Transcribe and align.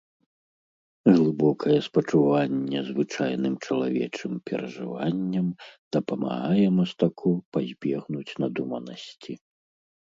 Глыбокае 1.17 1.75
спачуванне 1.87 2.79
звычайным 2.89 3.53
чалавечым 3.65 4.33
перажыванням 4.49 5.47
дапамагае 5.95 6.67
мастаку 6.81 7.31
пазбегнуць 7.57 8.29
надуманасці. 8.45 9.33